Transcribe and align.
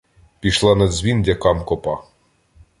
Пішла 0.45 0.71
на 0.79 0.87
дзвін 0.95 1.21
дякам 1.29 1.63
копа. 1.73 1.95